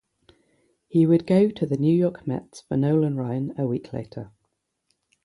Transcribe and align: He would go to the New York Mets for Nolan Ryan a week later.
He 0.87 1.05
would 1.05 1.27
go 1.27 1.51
to 1.51 1.65
the 1.67 1.77
New 1.77 1.95
York 1.95 2.25
Mets 2.25 2.61
for 2.61 2.75
Nolan 2.75 3.17
Ryan 3.17 3.53
a 3.55 3.67
week 3.67 3.93
later. 3.93 4.31